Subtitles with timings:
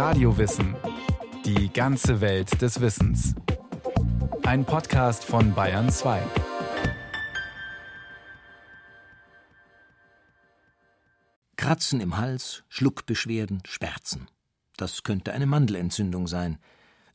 [0.00, 0.76] Radiowissen.
[1.44, 3.34] Die ganze Welt des Wissens.
[4.44, 6.22] Ein Podcast von Bayern 2.
[11.58, 14.28] Kratzen im Hals, Schluckbeschwerden, Schmerzen.
[14.78, 16.56] Das könnte eine Mandelentzündung sein.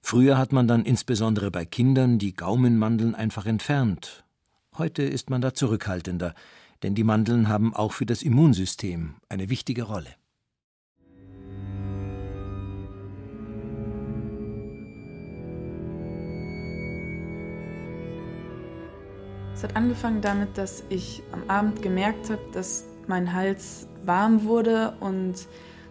[0.04, 4.24] Früher hat man dann insbesondere bei Kindern die Gaumenmandeln einfach entfernt.
[4.78, 6.36] Heute ist man da zurückhaltender,
[6.84, 10.14] denn die Mandeln haben auch für das Immunsystem eine wichtige Rolle.
[19.66, 25.34] Hat angefangen damit, dass ich am Abend gemerkt habe, dass mein Hals warm wurde und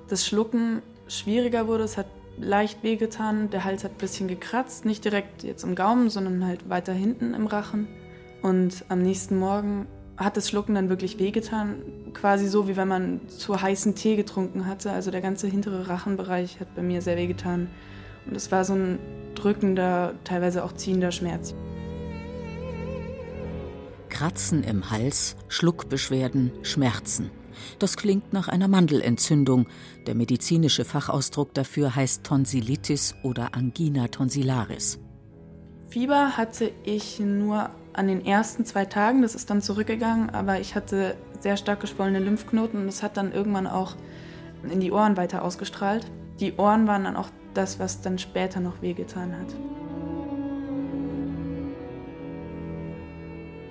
[0.09, 1.83] das Schlucken schwieriger wurde.
[1.83, 2.07] Es hat
[2.39, 6.69] leicht wehgetan, der Hals hat ein bisschen gekratzt, nicht direkt jetzt im Gaumen, sondern halt
[6.69, 7.89] weiter hinten im Rachen.
[8.43, 9.87] Und am nächsten Morgen
[10.17, 14.67] hat das Schlucken dann wirklich wehgetan, quasi so, wie wenn man zu heißen Tee getrunken
[14.67, 14.93] hatte.
[14.93, 17.69] Also der ganze hintere Rachenbereich hat bei mir sehr wehgetan.
[18.25, 19.01] Und es war so ein
[19.35, 21.57] drückender, teilweise auch ziehender Schmerz.
[24.15, 27.33] Kratzen im Hals, Schluckbeschwerden, Schmerzen.
[27.81, 29.67] Das klingt nach einer Mandelentzündung.
[30.07, 35.01] Der medizinische Fachausdruck dafür heißt Tonsillitis oder Angina tonsillaris.
[35.89, 40.77] Fieber hatte ich nur an den ersten zwei Tagen, das ist dann zurückgegangen, aber ich
[40.77, 43.97] hatte sehr stark geschwollene Lymphknoten und das hat dann irgendwann auch
[44.71, 46.07] in die Ohren weiter ausgestrahlt.
[46.39, 49.55] Die Ohren waren dann auch das, was dann später noch wehgetan hat.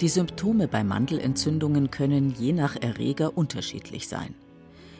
[0.03, 4.35] Die Symptome bei Mandelentzündungen können je nach Erreger unterschiedlich sein.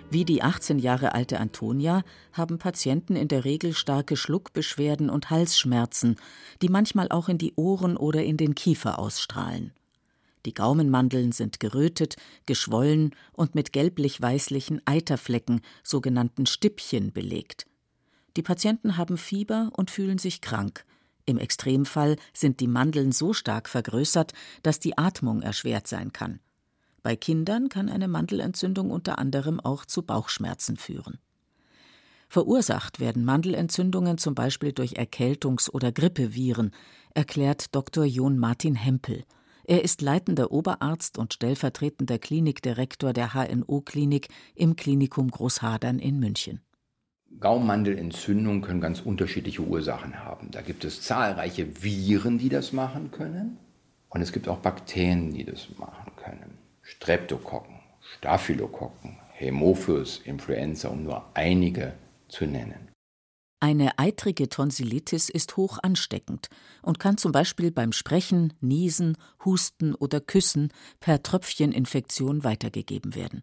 [0.10, 6.16] Wie die 18 Jahre alte Antonia haben Patienten in der Regel starke Schluckbeschwerden und Halsschmerzen,
[6.62, 9.74] die manchmal auch in die Ohren oder in den Kiefer ausstrahlen.
[10.46, 17.68] Die Gaumenmandeln sind gerötet, geschwollen und mit gelblich-weißlichen Eiterflecken, sogenannten Stippchen, belegt.
[18.38, 20.86] Die Patienten haben Fieber und fühlen sich krank,
[21.26, 26.40] im Extremfall sind die Mandeln so stark vergrößert, dass die Atmung erschwert sein kann.
[27.02, 31.20] Bei Kindern kann eine Mandelentzündung unter anderem auch zu Bauchschmerzen führen.
[32.30, 36.72] Verursacht werden Mandelentzündungen zum Beispiel durch Erkältungs- oder Grippeviren,
[37.14, 38.06] erklärt Dr.
[38.06, 39.24] John Martin Hempel.
[39.66, 46.62] Er ist leitender Oberarzt und stellvertretender Klinikdirektor der HNO-Klinik im Klinikum Großhadern in München.
[47.40, 50.50] Gaummandelentzündungen können ganz unterschiedliche Ursachen haben.
[50.52, 53.58] Da gibt es zahlreiche Viren, die das machen können.
[54.10, 56.58] Und es gibt auch Bakterien, die das machen können.
[56.82, 57.80] Streptokokken,
[58.18, 61.94] Staphylokokken, Hämophilus, Influenza, um nur einige
[62.28, 62.90] zu nennen.
[63.60, 66.50] Eine eitrige Tonsillitis ist hoch ansteckend
[66.82, 73.42] und kann zum Beispiel beim Sprechen, Niesen, Husten oder Küssen per Tröpfcheninfektion weitergegeben werden.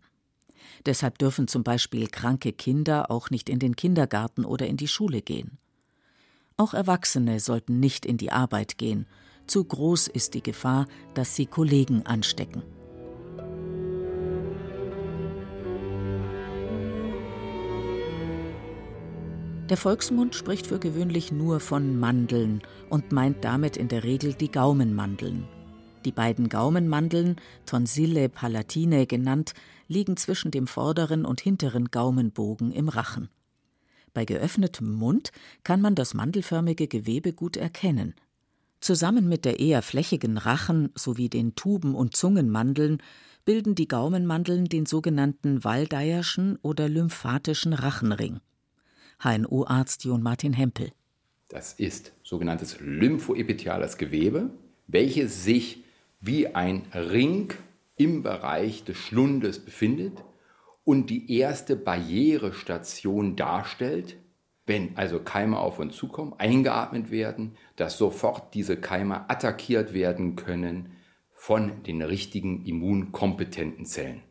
[0.87, 5.23] Deshalb dürfen zum Beispiel kranke Kinder auch nicht in den Kindergarten oder in die Schule
[5.23, 5.59] gehen.
[6.57, 9.07] Auch Erwachsene sollten nicht in die Arbeit gehen.
[9.47, 12.63] Zu groß ist die Gefahr, dass sie Kollegen anstecken.
[19.71, 24.51] Der Volksmund spricht für gewöhnlich nur von Mandeln und meint damit in der Regel die
[24.51, 25.47] Gaumenmandeln.
[26.05, 29.53] Die beiden Gaumenmandeln, Tonsille palatine genannt,
[29.91, 33.29] liegen zwischen dem vorderen und hinteren Gaumenbogen im Rachen.
[34.15, 35.33] Bei geöffnetem Mund
[35.65, 38.15] kann man das mandelförmige Gewebe gut erkennen.
[38.81, 42.99] Zusammen mit der eher flächigen Rachen sowie den Tuben- und Zungenmandeln
[43.45, 48.41] bilden die Gaumenmandeln den sogenannten Waldeierschen oder lymphatischen Rachenring.
[49.23, 50.93] HNO-Arzt John Martin Hempel.
[51.49, 54.51] Das ist sogenanntes lymphoepitheliales Gewebe,
[54.87, 55.83] welches sich
[56.21, 57.53] wie ein Ring
[58.01, 60.25] im Bereich des Schlundes befindet
[60.85, 64.17] und die erste Barrierestation darstellt,
[64.65, 70.93] wenn also Keime auf uns zukommen, eingeatmet werden, dass sofort diese Keime attackiert werden können
[71.35, 74.23] von den richtigen immunkompetenten Zellen.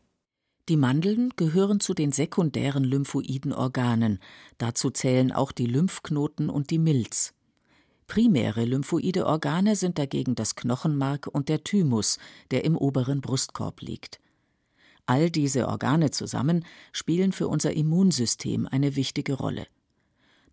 [0.68, 4.20] Die Mandeln gehören zu den sekundären lymphoiden Organen.
[4.58, 7.36] Dazu zählen auch die Lymphknoten und die Milz.
[8.10, 12.18] Primäre lymphoide Organe sind dagegen das Knochenmark und der Thymus,
[12.50, 14.20] der im oberen Brustkorb liegt.
[15.06, 19.68] All diese Organe zusammen spielen für unser Immunsystem eine wichtige Rolle.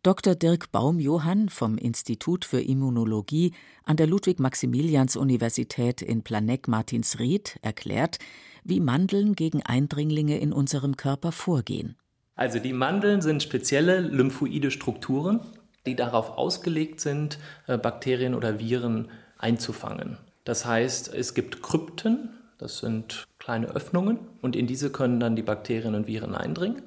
[0.02, 0.34] Dr.
[0.34, 3.54] Dirk Baum-Johann vom Institut für Immunologie
[3.84, 8.18] an der Ludwig-Maximilians-Universität in Planegg-Martinsried erklärt,
[8.64, 11.96] wie Mandeln gegen Eindringlinge in unserem Körper vorgehen.
[12.34, 15.40] Also die Mandeln sind spezielle lymphoide Strukturen,
[15.86, 20.18] die darauf ausgelegt sind, äh, Bakterien oder Viren einzufangen.
[20.44, 25.42] Das heißt, es gibt Krypten, das sind kleine Öffnungen, und in diese können dann die
[25.42, 26.82] Bakterien und Viren eindringen.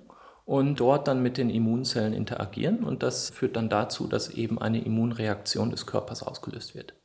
[0.45, 2.83] und dort dann mit den Immunzellen interagieren.
[2.83, 6.95] Und das führt dann dazu, dass eben eine Immunreaktion des Körpers ausgelöst wird.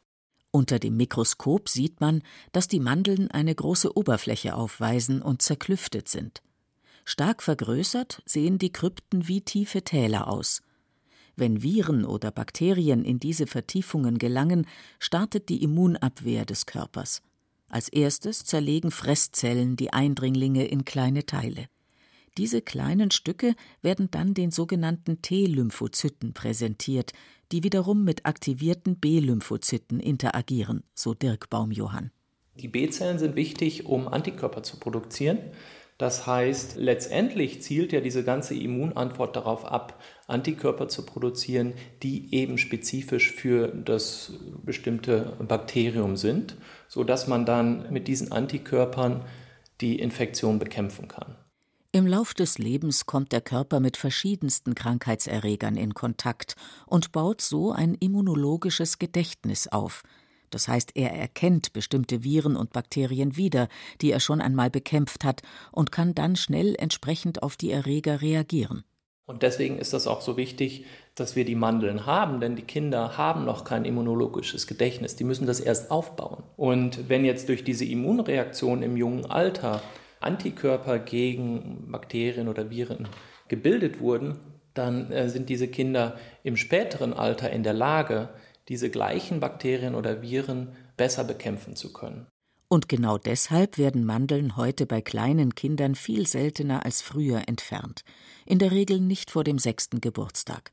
[0.51, 6.41] Unter dem Mikroskop sieht man, dass die Mandeln eine große Oberfläche aufweisen und zerklüftet sind.
[7.05, 10.63] Stark vergrößert sehen die Krypten wie tiefe Täler aus.
[11.37, 14.67] Wenn Viren oder Bakterien in diese Vertiefungen gelangen,
[14.99, 17.23] startet die Immunabwehr des Körpers.
[17.69, 21.67] Als erstes zerlegen Fresszellen die Eindringlinge in kleine Teile.
[22.37, 27.13] Diese kleinen Stücke werden dann den sogenannten T-Lymphozyten präsentiert,
[27.53, 32.11] die wiederum mit aktivierten B-Lymphozyten interagieren, so Dirk Baumjohann.
[32.57, 35.39] Die B-Zellen sind wichtig, um Antikörper zu produzieren.
[35.97, 42.59] Das heißt, letztendlich zielt ja diese ganze Immunantwort darauf ab, Antikörper zu produzieren, die eben
[42.59, 44.33] spezifisch für das
[44.65, 46.57] bestimmte Bakterium sind,
[46.89, 49.25] sodass man dann mit diesen Antikörpern
[49.81, 51.37] die Infektion bekämpfen kann.
[51.93, 56.57] Im Lauf des Lebens kommt der Körper mit verschiedensten Krankheitserregern in Kontakt
[56.87, 60.03] und baut so ein immunologisches Gedächtnis auf.
[60.55, 63.69] Das heißt, er erkennt bestimmte Viren und Bakterien wieder,
[64.01, 65.43] die er schon einmal bekämpft hat,
[65.73, 68.85] und kann dann schnell entsprechend auf die Erreger reagieren.
[69.27, 70.85] Und deswegen ist das auch so wichtig,
[71.17, 75.47] dass wir die Mandeln haben, denn die Kinder haben noch kein immunologisches Gedächtnis, die müssen
[75.47, 76.45] das erst aufbauen.
[76.57, 79.83] Und wenn jetzt durch diese Immunreaktion im jungen Alter
[80.21, 83.09] Antikörper gegen Bakterien oder Viren
[83.49, 84.39] gebildet wurden,
[84.75, 88.29] dann äh, sind diese Kinder im späteren Alter in der Lage,
[88.69, 92.27] diese gleichen Bakterien oder Viren besser bekämpfen zu können.
[92.69, 98.05] Und genau deshalb werden Mandeln heute bei kleinen Kindern viel seltener als früher entfernt,
[98.47, 100.73] in der Regel nicht vor dem sechsten Geburtstag.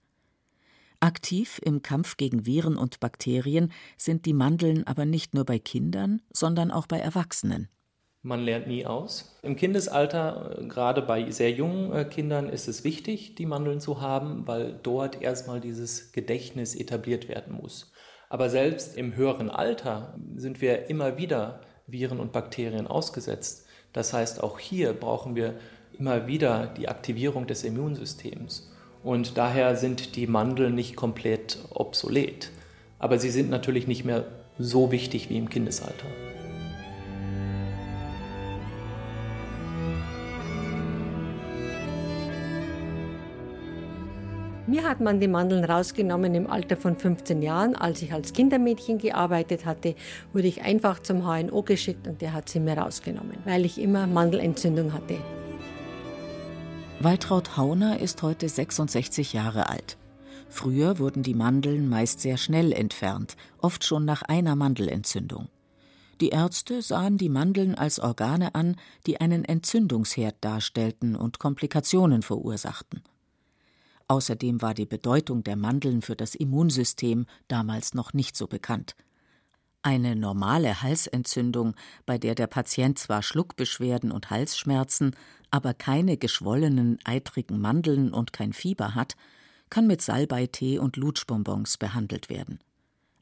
[1.00, 6.22] Aktiv im Kampf gegen Viren und Bakterien sind die Mandeln aber nicht nur bei Kindern,
[6.32, 7.70] sondern auch bei Erwachsenen.
[8.24, 9.36] Man lernt nie aus.
[9.42, 14.00] Im Kindesalter, äh, gerade bei sehr jungen äh, Kindern, ist es wichtig, die Mandeln zu
[14.00, 17.92] haben, weil dort erstmal dieses Gedächtnis etabliert werden muss.
[18.30, 23.66] Aber selbst im höheren Alter sind wir immer wieder Viren und Bakterien ausgesetzt.
[23.92, 25.56] Das heißt, auch hier brauchen wir
[25.98, 28.72] immer wieder die Aktivierung des Immunsystems.
[29.04, 32.52] Und daher sind die Mandeln nicht komplett obsolet.
[33.00, 34.26] Aber sie sind natürlich nicht mehr
[34.60, 36.06] so wichtig wie im Kindesalter.
[44.72, 47.76] Mir hat man die Mandeln rausgenommen im Alter von 15 Jahren.
[47.76, 49.96] Als ich als Kindermädchen gearbeitet hatte,
[50.32, 54.08] wurde ich einfach zum HNO geschickt und der hat sie mir rausgenommen, weil ich immer
[54.08, 55.18] Mandelentzündung hatte.
[57.02, 59.98] Waltraud Hauner ist heute 66 Jahre alt.
[60.48, 65.50] Früher wurden die Mandeln meist sehr schnell entfernt, oft schon nach einer Mandelentzündung.
[66.22, 73.02] Die Ärzte sahen die Mandeln als Organe an, die einen Entzündungsherd darstellten und Komplikationen verursachten.
[74.12, 78.98] Außerdem war die Bedeutung der Mandeln für das Immunsystem damals noch nicht so bekannt.
[79.84, 81.76] Eine normale Halsentzündung,
[82.06, 85.16] bei der der Patient zwar Schluckbeschwerden und Halsschmerzen,
[85.50, 89.16] aber keine geschwollenen, eitrigen Mandeln und kein Fieber hat,
[89.70, 92.60] kann mit Salbeitee und Lutschbonbons behandelt werden.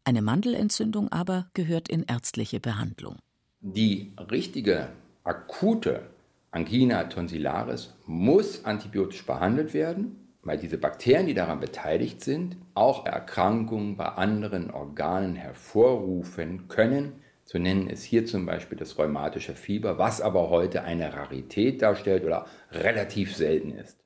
[0.06, 3.18] Eine Mandelentzündung aber gehört in ärztliche Behandlung.
[3.62, 4.90] Die richtige
[5.24, 6.10] akute
[6.50, 13.98] Angina tonsillaris muss antibiotisch behandelt werden weil diese Bakterien, die daran beteiligt sind, auch Erkrankungen
[13.98, 17.22] bei anderen Organen hervorrufen können.
[17.46, 22.24] Zu nennen ist hier zum Beispiel das rheumatische Fieber, was aber heute eine Rarität darstellt
[22.24, 23.98] oder relativ selten ist.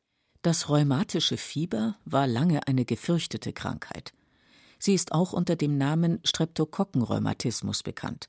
[0.42, 4.14] Das rheumatische Fieber war lange eine gefürchtete Krankheit.
[4.80, 8.28] Sie ist auch unter dem Namen Streptokokkenrheumatismus bekannt.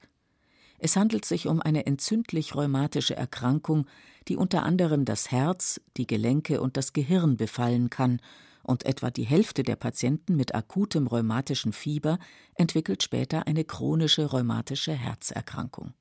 [0.78, 3.86] Es handelt sich um eine entzündlich-rheumatische Erkrankung,
[4.28, 8.20] die unter anderem das Herz, die Gelenke und das Gehirn befallen kann,
[8.62, 12.18] und etwa die Hälfte der Patienten mit akutem rheumatischen Fieber
[12.54, 15.92] entwickelt später eine chronische rheumatische Herzerkrankung.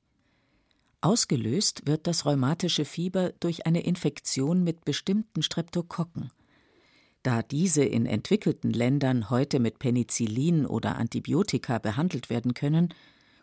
[1.01, 6.31] Ausgelöst wird das rheumatische Fieber durch eine Infektion mit bestimmten Streptokokken.
[7.23, 12.93] Da diese in entwickelten Ländern heute mit Penicillin oder Antibiotika behandelt werden können,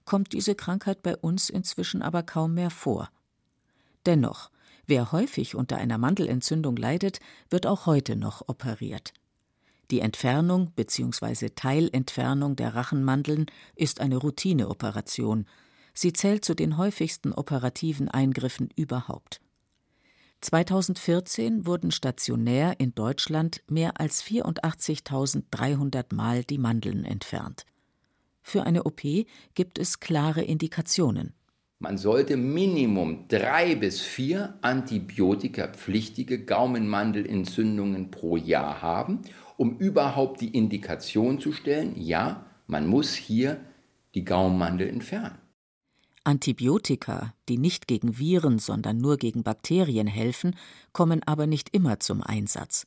[0.06, 3.10] kommt diese Krankheit bei uns inzwischen aber kaum mehr vor.
[4.06, 4.50] Dennoch,
[4.90, 9.14] wer häufig unter einer Mandelentzündung leidet, wird auch heute noch operiert.
[9.90, 11.48] Die Entfernung bzw.
[11.54, 15.46] Teilentfernung der Rachenmandeln ist eine Routineoperation.
[15.94, 19.40] Sie zählt zu den häufigsten operativen Eingriffen überhaupt.
[20.42, 27.66] 2014 wurden stationär in Deutschland mehr als 84.300 Mal die Mandeln entfernt.
[28.42, 29.02] Für eine OP
[29.54, 31.34] gibt es klare Indikationen.
[31.80, 39.20] Man sollte Minimum drei bis vier antibiotikapflichtige Gaumenmandelentzündungen pro Jahr haben,
[39.56, 43.60] um überhaupt die Indikation zu stellen, ja, man muss hier
[44.14, 45.38] die Gaumenmandel entfernen.
[46.22, 50.54] Antibiotika, die nicht gegen Viren, sondern nur gegen Bakterien helfen,
[50.92, 52.86] kommen aber nicht immer zum Einsatz.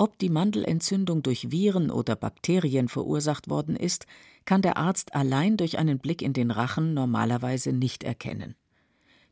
[0.00, 4.06] Ob die Mandelentzündung durch Viren oder Bakterien verursacht worden ist,
[4.46, 8.54] kann der Arzt allein durch einen Blick in den Rachen normalerweise nicht erkennen.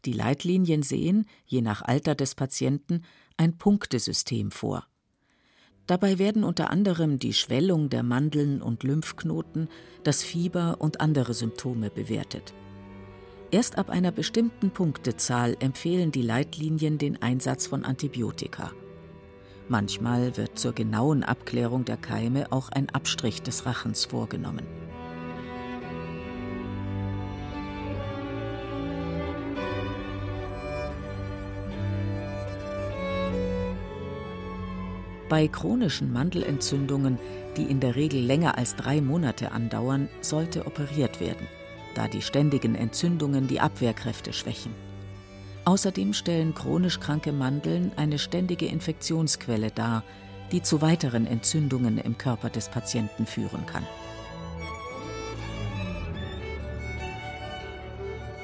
[0.04, 3.00] Die Leitlinien sehen, je nach Alter des Patienten,
[3.38, 4.87] ein Punktesystem vor.
[5.87, 9.68] Dabei werden unter anderem die Schwellung der Mandeln und Lymphknoten,
[10.04, 12.52] das Fieber und andere Symptome bewertet.
[13.50, 18.70] Erst ab einer bestimmten Punktezahl empfehlen die Leitlinien den Einsatz von Antibiotika.
[19.70, 24.66] Manchmal wird zur genauen Abklärung der Keime auch ein Abstrich des Rachens vorgenommen.
[35.28, 37.18] Bei chronischen Mandelentzündungen,
[37.58, 41.46] die in der Regel länger als drei Monate andauern, sollte operiert werden,
[41.94, 44.88] da die ständigen Entzündungen die Abwehrkräfte schwächen.
[45.68, 50.02] Außerdem stellen chronisch kranke Mandeln eine ständige Infektionsquelle dar,
[50.50, 53.87] die zu weiteren Entzündungen im Körper des Patienten führen kann.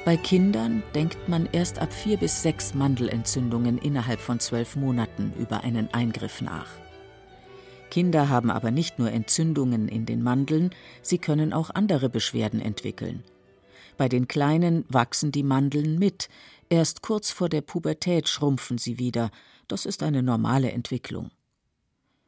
[0.04, 5.64] Bei Kindern denkt man erst ab vier bis sechs Mandelentzündungen innerhalb von zwölf Monaten über
[5.64, 6.68] einen Eingriff nach.
[7.90, 13.24] Kinder haben aber nicht nur Entzündungen in den Mandeln, sie können auch andere Beschwerden entwickeln.
[13.96, 16.28] Bei den Kleinen wachsen die Mandeln mit,
[16.68, 19.30] erst kurz vor der Pubertät schrumpfen sie wieder,
[19.68, 21.30] das ist eine normale Entwicklung.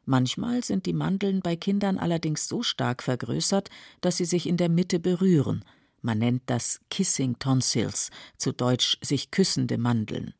[0.04, 4.68] Manchmal sind die Mandeln bei Kindern allerdings so stark vergrößert, dass sie sich in der
[4.68, 5.64] Mitte berühren–
[6.06, 10.34] man nennt das Kissing Tonsils, zu Deutsch sich küssende Mandeln.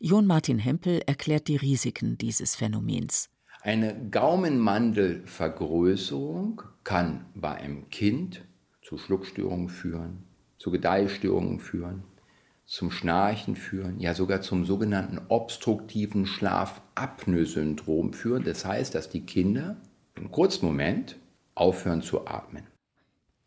[0.00, 3.30] John Martin Hempel erklärt die Risiken dieses Phänomens.
[3.62, 8.44] Eine Gaumenmandelvergrößerung kann bei einem Kind
[8.82, 10.24] zu Schluckstörungen führen,
[10.56, 12.02] zu Gedeihstörungen führen,
[12.68, 18.44] zum Schnarchen führen, ja sogar zum sogenannten obstruktiven Schlafapnoe-Syndrom führen.
[18.44, 19.78] Das heißt, dass die Kinder
[20.16, 21.16] im kurzen Moment
[21.54, 22.66] aufhören zu atmen.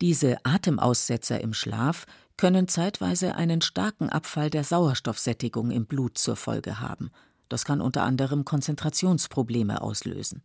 [0.00, 6.80] Diese Atemaussetzer im Schlaf können zeitweise einen starken Abfall der Sauerstoffsättigung im Blut zur Folge
[6.80, 7.12] haben.
[7.48, 10.42] Das kann unter anderem Konzentrationsprobleme auslösen.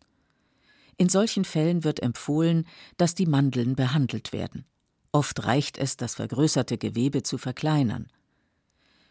[0.98, 2.68] In solchen Fällen wird empfohlen,
[2.98, 4.66] dass die Mandeln behandelt werden.
[5.12, 8.08] Oft reicht es, das vergrößerte Gewebe zu verkleinern.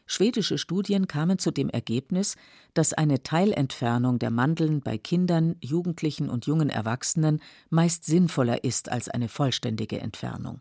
[0.07, 2.37] Schwedische Studien kamen zu dem Ergebnis,
[2.75, 9.09] dass eine Teilentfernung der Mandeln bei Kindern, Jugendlichen und jungen Erwachsenen meist sinnvoller ist als
[9.09, 10.61] eine vollständige Entfernung.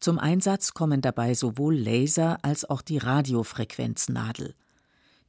[0.00, 4.54] Zum Einsatz kommen dabei sowohl Laser als auch die Radiofrequenznadel.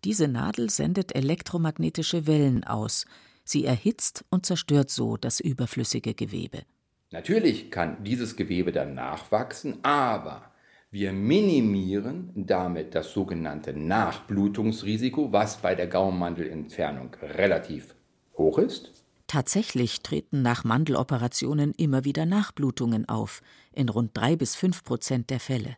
[0.04, 3.06] Diese Nadel sendet elektromagnetische Wellen aus.
[3.44, 6.64] Sie erhitzt und zerstört so das überflüssige Gewebe.
[7.12, 10.47] Natürlich kann dieses Gewebe dann nachwachsen, aber
[10.90, 17.94] wir minimieren damit das sogenannte Nachblutungsrisiko, was bei der Gaumenmandelentfernung relativ
[18.38, 18.92] hoch ist.
[19.28, 23.42] Tatsächlich treten nach Mandeloperationen immer wieder Nachblutungen auf,
[23.74, 25.76] in rund drei bis fünf Prozent der Fälle.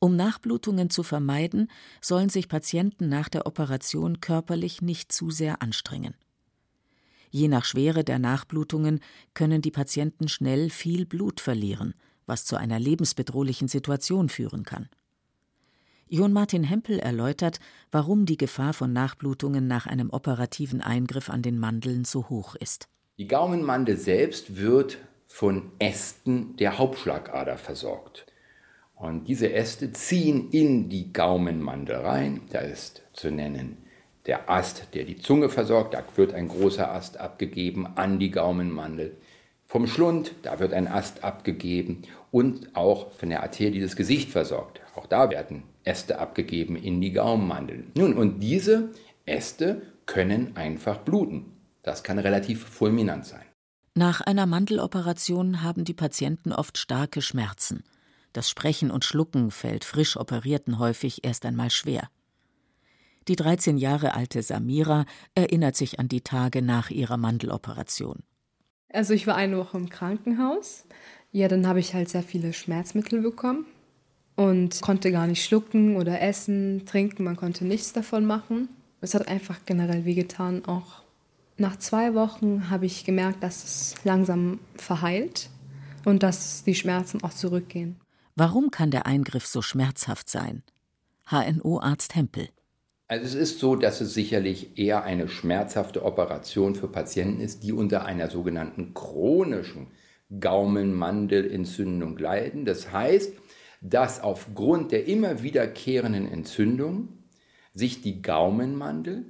[0.00, 1.70] Um Nachblutungen zu vermeiden,
[2.00, 6.14] sollen sich Patienten nach der Operation körperlich nicht zu sehr anstrengen.
[7.30, 9.00] Je nach Schwere der Nachblutungen
[9.34, 11.94] können die Patienten schnell viel Blut verlieren–
[12.28, 14.88] was zu einer lebensbedrohlichen Situation führen kann.
[16.10, 17.60] John Martin Hempel erläutert,
[17.92, 22.88] warum die Gefahr von Nachblutungen nach einem operativen Eingriff an den Mandeln so hoch ist.
[23.18, 28.26] Die Gaumenmandel selbst wird von Ästen der Hauptschlagader versorgt.
[28.94, 32.40] Und diese Äste ziehen in die Gaumenmandel rein.
[32.50, 33.76] Da ist zu nennen
[34.26, 35.94] der Ast, der die Zunge versorgt.
[35.94, 39.16] Da wird ein großer Ast abgegeben an die Gaumenmandel
[39.68, 44.30] vom Schlund, da wird ein Ast abgegeben und auch von der Arterie, die das Gesicht
[44.30, 44.80] versorgt.
[44.96, 47.92] Auch da werden Äste abgegeben in die Gaumenmandeln.
[47.94, 48.88] Nun, und diese
[49.26, 51.52] Äste können einfach bluten.
[51.82, 53.44] Das kann relativ fulminant sein.
[53.94, 57.84] Nach einer Mandeloperation haben die Patienten oft starke Schmerzen.
[58.32, 62.08] Das Sprechen und Schlucken fällt frisch Operierten häufig erst einmal schwer.
[63.26, 68.22] Die 13 Jahre alte Samira erinnert sich an die Tage nach ihrer Mandeloperation.
[68.92, 70.84] Also ich war eine Woche im Krankenhaus.
[71.30, 73.66] Ja, dann habe ich halt sehr viele Schmerzmittel bekommen
[74.34, 77.24] und konnte gar nicht schlucken oder essen, trinken.
[77.24, 78.68] Man konnte nichts davon machen.
[79.00, 80.64] Es hat einfach generell wehgetan.
[80.64, 81.02] Auch
[81.56, 85.50] nach zwei Wochen habe ich gemerkt, dass es langsam verheilt
[86.04, 87.96] und dass die Schmerzen auch zurückgehen.
[88.36, 90.62] Warum kann der Eingriff so schmerzhaft sein?
[91.28, 92.48] HNO-Arzt Hempel.
[93.10, 97.72] Also es ist so, dass es sicherlich eher eine schmerzhafte Operation für Patienten ist, die
[97.72, 99.86] unter einer sogenannten chronischen
[100.38, 102.66] Gaumenmandelentzündung leiden.
[102.66, 103.32] Das heißt,
[103.80, 107.08] dass aufgrund der immer wiederkehrenden Entzündung
[107.72, 109.24] sich die Gaumenmandel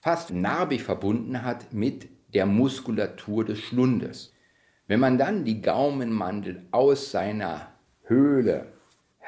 [0.00, 4.32] fast narbig verbunden hat mit der Muskulatur des Schlundes.
[4.86, 8.72] Wenn man dann die Gaumenmandel aus seiner Höhle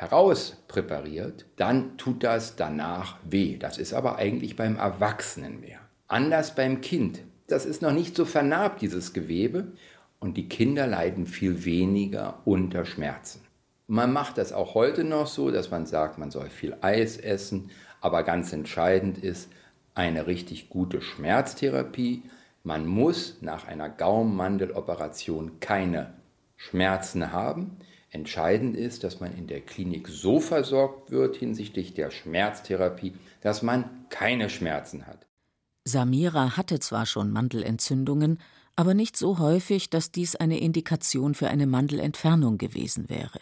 [0.00, 3.58] heraus präpariert, dann tut das danach weh.
[3.58, 5.80] Das ist aber eigentlich beim Erwachsenen mehr.
[6.08, 7.20] Anders beim Kind.
[7.48, 9.72] Das ist noch nicht so vernarbt, dieses Gewebe.
[10.18, 13.42] Und die Kinder leiden viel weniger unter Schmerzen.
[13.88, 17.70] Man macht das auch heute noch so, dass man sagt, man soll viel Eis essen.
[18.00, 19.50] Aber ganz entscheidend ist
[19.94, 22.22] eine richtig gute Schmerztherapie.
[22.62, 26.14] Man muss nach einer Gaummandeloperation keine
[26.56, 27.76] Schmerzen haben.
[28.10, 34.06] Entscheidend ist, dass man in der Klinik so versorgt wird hinsichtlich der Schmerztherapie, dass man
[34.08, 35.26] keine Schmerzen hat.
[35.84, 38.38] Samira hatte zwar schon Mandelentzündungen,
[38.74, 43.38] aber nicht so häufig, dass dies eine Indikation für eine Mandelentfernung gewesen wäre.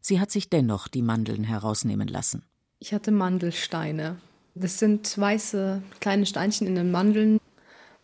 [0.00, 2.42] Sie hat sich dennoch die Mandeln herausnehmen lassen.
[2.80, 4.16] Ich hatte Mandelsteine.
[4.54, 7.40] Das sind weiße kleine Steinchen in den Mandeln.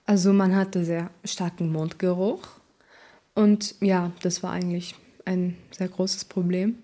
[0.06, 2.42] Also man hatte sehr starken Mundgeruch.
[3.34, 4.94] Und ja, das war eigentlich
[5.28, 6.82] ein sehr großes Problem.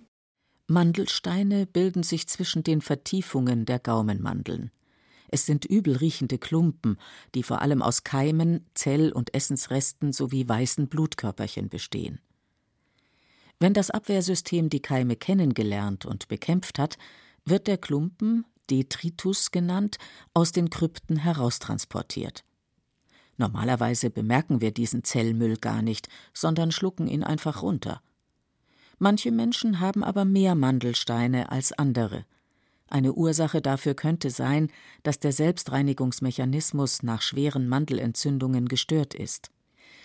[0.67, 4.71] Mandelsteine bilden sich zwischen den Vertiefungen der Gaumenmandeln.
[5.29, 6.99] Es sind übelriechende Klumpen,
[7.35, 12.21] die vor allem aus Keimen, Zell- und Essensresten sowie weißen Blutkörperchen bestehen.
[13.59, 16.99] Wenn das Abwehrsystem die Keime kennengelernt und bekämpft hat,
[17.45, 19.97] wird der Klumpen, Detritus genannt,
[20.35, 22.45] aus den Krypten heraustransportiert.
[23.37, 28.01] Normalerweise bemerken wir diesen Zellmüll gar nicht, sondern schlucken ihn einfach runter.
[29.05, 32.25] Manche Menschen haben aber mehr Mandelsteine als andere.
[32.89, 34.71] Eine Ursache dafür könnte sein,
[35.03, 39.51] dass der Selbstreinigungsmechanismus nach schweren Mandelentzündungen gestört ist.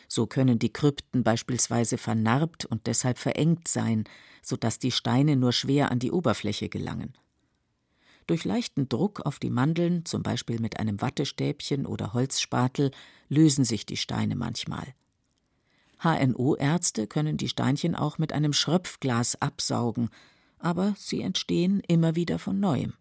[0.10, 4.04] So können die Krypten beispielsweise vernarbt und deshalb verengt sein,
[4.42, 7.14] sodass die Steine nur schwer an die Oberfläche gelangen.
[8.28, 12.92] Durch leichten Druck auf die Mandeln, zum Beispiel mit einem Wattestäbchen oder Holzspatel,
[13.30, 14.94] lösen sich die Steine manchmal.
[16.02, 20.10] HNO-Ärzte können die Steinchen auch mit einem Schröpfglas absaugen,
[20.60, 22.94] aber sie entstehen immer wieder von neuem.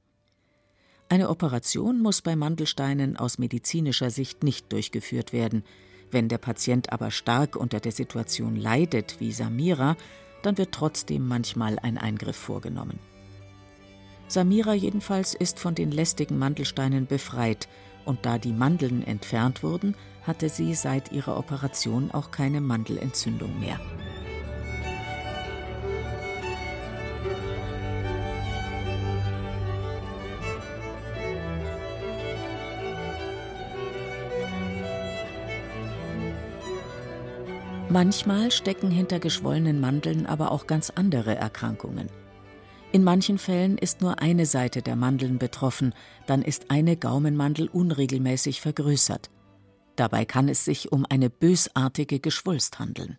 [1.09, 5.65] Eine Operation muss bei Mandelsteinen aus medizinischer Sicht nicht durchgeführt werden.
[6.11, 9.97] Wenn der Patient aber stark unter der Situation leidet, wie Samira,
[10.43, 12.99] dann wird trotzdem manchmal ein Eingriff vorgenommen.
[14.29, 17.69] Samira jedenfalls ist von den lästigen Mandelsteinen befreit,
[18.09, 23.79] und da die Mandeln entfernt wurden, hatte sie seit ihrer Operation auch keine Mandelentzündung mehr.
[37.91, 42.09] Manchmal stecken hinter geschwollenen Mandeln aber auch ganz andere Erkrankungen.
[42.91, 45.93] In manchen Fällen ist nur eine Seite der Mandeln betroffen,
[46.27, 49.29] dann ist eine Gaumenmandel unregelmäßig vergrößert.
[49.95, 53.19] Dabei kann es sich um eine bösartige Geschwulst handeln.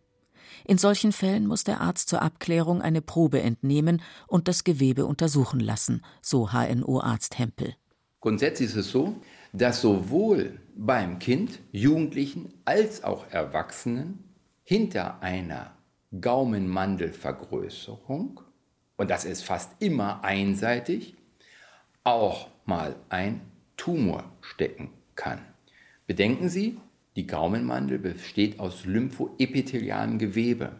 [0.65, 5.59] In solchen Fällen muss der Arzt zur Abklärung eine Probe entnehmen und das Gewebe untersuchen
[5.59, 7.75] lassen, so HNO-Arzt Hempel.
[8.21, 9.17] Grundsätzlich ist es so,
[9.53, 14.23] dass sowohl beim Kind, Jugendlichen als auch Erwachsenen
[14.63, 15.75] hinter einer
[16.19, 18.41] Gaumenmandelvergrößerung,
[18.99, 21.15] und das ist fast immer einseitig,
[22.03, 23.39] auch mal ein
[23.77, 25.39] Tumor stecken kann.
[26.05, 26.77] Bedenken Sie,
[27.15, 30.73] die Gaumenmandel besteht aus lymphoepithelialem Gewebe.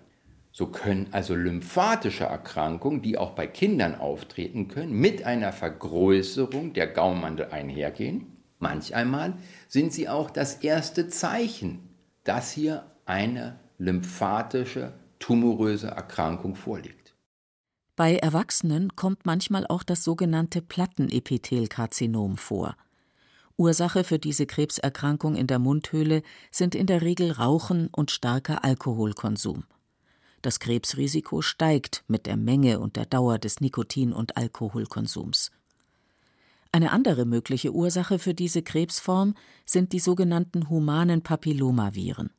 [0.52, 6.88] So können also lymphatische Erkrankungen, die auch bei Kindern auftreten können, mit einer Vergrößerung der
[6.88, 8.28] Gaumenmandel einhergehen.
[8.58, 9.36] Manch einmal
[9.70, 11.88] sind sie auch das erste Zeichen,
[12.26, 17.09] dass hier eine lymphatische, tumoröse Erkrankung vorliegt.
[18.00, 22.78] Bei Erwachsenen kommt manchmal auch das sogenannte Plattenepithelkarzinom vor.
[23.58, 29.66] Ursache für diese Krebserkrankung in der Mundhöhle sind in der Regel Rauchen und starker Alkoholkonsum.
[30.42, 35.52] Das Krebsrisiko steigt mit der Menge und der Dauer des Nikotin- und Alkoholkonsums.
[36.72, 39.34] Eine andere mögliche Ursache für diese Krebsform
[39.66, 42.30] sind die sogenannten humanen Papillomaviren.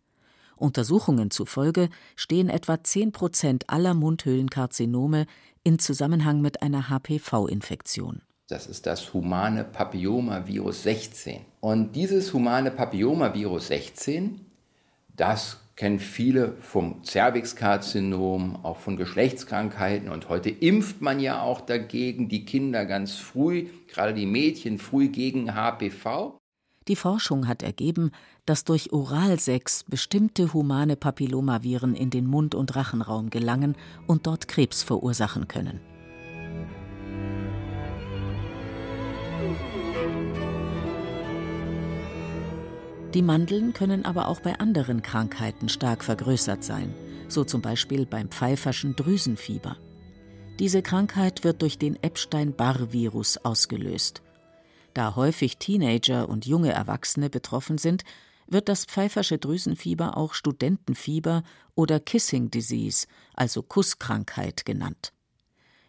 [0.60, 5.26] Untersuchungen zufolge stehen etwa 10 Prozent aller Mundhöhlenkarzinome
[5.64, 8.22] in Zusammenhang mit einer HPV-Infektion.
[8.48, 11.42] Das ist das humane Papillomavirus 16.
[11.60, 14.40] Und dieses humane Papillomavirus 16,
[15.16, 20.10] das kennen viele vom Cervixkarzinom, auch von Geschlechtskrankheiten.
[20.10, 25.08] Und heute impft man ja auch dagegen die Kinder ganz früh, gerade die Mädchen früh
[25.08, 26.38] gegen HPV.
[26.88, 28.10] Die Forschung hat ergeben,
[28.50, 33.76] dass durch Oralsex bestimmte humane Papillomaviren in den Mund- und Rachenraum gelangen
[34.08, 35.78] und dort Krebs verursachen können.
[43.14, 46.92] Die Mandeln können aber auch bei anderen Krankheiten stark vergrößert sein,
[47.28, 49.76] so zum Beispiel beim pfeiferschen Drüsenfieber.
[50.58, 54.22] Diese Krankheit wird durch den Epstein-Barr-Virus ausgelöst.
[54.92, 58.02] Da häufig Teenager und junge Erwachsene betroffen sind,
[58.50, 61.42] wird das pfeifersche Drüsenfieber auch Studentenfieber
[61.74, 65.12] oder Kissing Disease, also Kusskrankheit genannt.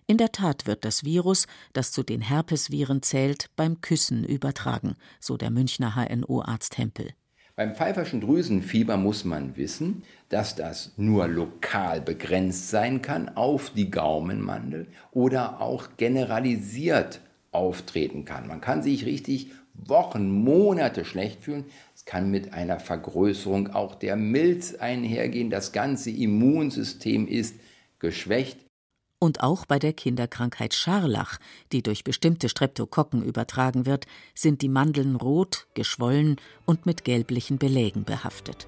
[0.07, 5.37] In der Tat wird das Virus, das zu den Herpesviren zählt, beim Küssen übertragen, so
[5.37, 7.13] der Münchner HNO-Arzt Hempel.
[7.55, 13.91] Beim pfeiferschen Drüsenfieber muss man wissen, dass das nur lokal begrenzt sein kann auf die
[13.91, 17.21] Gaumenmandel oder auch generalisiert
[17.51, 18.47] auftreten kann.
[18.47, 21.65] Man kann sich richtig Wochen, Monate schlecht fühlen.
[22.01, 25.51] Es kann mit einer Vergrößerung auch der Milz einhergehen.
[25.51, 27.59] Das ganze Immunsystem ist
[27.99, 28.57] geschwächt.
[29.19, 31.37] Und auch bei der Kinderkrankheit Scharlach,
[31.71, 38.03] die durch bestimmte Streptokokken übertragen wird, sind die Mandeln rot, geschwollen und mit gelblichen Belägen
[38.03, 38.67] behaftet.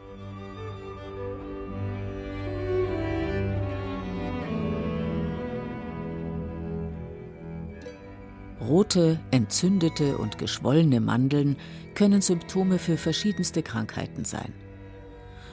[8.68, 11.58] Rote, entzündete und geschwollene Mandeln
[11.96, 14.54] können Symptome für verschiedenste Krankheiten sein.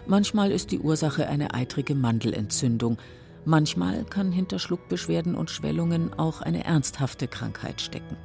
[0.06, 2.98] Manchmal ist die Ursache eine eitrige Mandelentzündung,
[3.44, 8.16] Manchmal kann hinter Schluckbeschwerden und Schwellungen auch eine ernsthafte Krankheit stecken.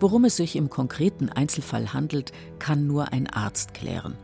[0.00, 4.16] Worum es sich im konkreten Einzelfall handelt, kann nur ein Arzt klären.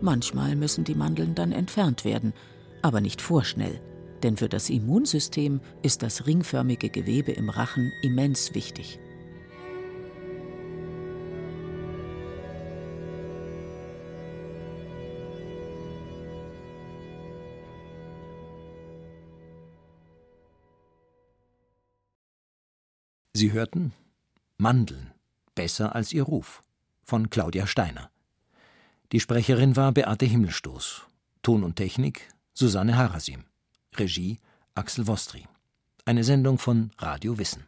[0.00, 2.32] Manchmal müssen die Mandeln dann entfernt werden,
[2.82, 3.80] aber nicht vorschnell,
[4.22, 8.98] denn für das Immunsystem ist das ringförmige Gewebe im Rachen immens wichtig.
[23.36, 23.92] Sie hörten
[24.56, 25.12] Mandeln,
[25.54, 26.62] besser als ihr Ruf
[27.02, 28.10] von Claudia Steiner.
[29.12, 31.02] Die Sprecherin war Beate Himmelstoß.
[31.42, 33.44] Ton und Technik Susanne Harasim.
[33.94, 34.38] Regie
[34.74, 35.46] Axel Wostri.
[36.06, 37.66] Eine Sendung von Radio Wissen.